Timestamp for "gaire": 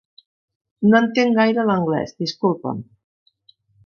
1.39-1.65